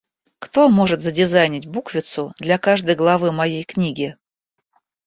[0.39, 4.17] Кто может задизайнить буквицу для каждой главы моей книги?